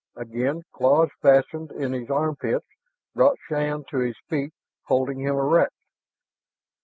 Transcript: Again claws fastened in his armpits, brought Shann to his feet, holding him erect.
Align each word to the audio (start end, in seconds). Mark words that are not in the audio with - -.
Again 0.15 0.63
claws 0.73 1.09
fastened 1.21 1.71
in 1.73 1.93
his 1.93 2.09
armpits, 2.09 2.65
brought 3.13 3.37
Shann 3.47 3.83
to 3.89 3.99
his 3.99 4.15
feet, 4.27 4.51
holding 4.85 5.19
him 5.19 5.35
erect. 5.35 5.75